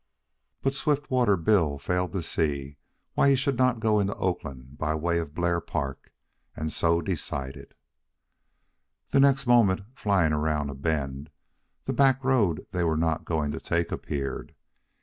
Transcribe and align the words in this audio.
But 0.63 0.73
Swiftwater 0.73 1.37
Bill 1.37 1.77
failed 1.77 2.11
to 2.13 2.23
see 2.23 2.77
why 3.13 3.29
he 3.29 3.35
should 3.35 3.55
not 3.59 3.79
go 3.79 3.99
into 3.99 4.15
Oakland 4.15 4.79
by 4.79 4.95
way 4.95 5.19
of 5.19 5.35
Blair 5.35 5.61
Park, 5.61 6.11
and 6.55 6.73
so 6.73 7.01
decided. 7.01 7.75
The 9.11 9.19
next 9.19 9.45
moment, 9.45 9.81
flying 9.93 10.33
around 10.33 10.71
a 10.71 10.73
bend, 10.73 11.29
the 11.85 11.93
back 11.93 12.23
road 12.23 12.65
they 12.71 12.83
were 12.83 12.97
not 12.97 13.25
going 13.25 13.51
to 13.51 13.59
take 13.59 13.91
appeared. 13.91 14.55